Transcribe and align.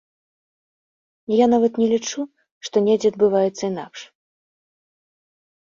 Я 1.43 1.49
нават 1.53 1.73
не 1.81 1.87
лічу, 1.93 2.21
што 2.69 2.75
недзе 2.89 3.07
адбываецца 3.15 3.63
інакш. 3.73 4.01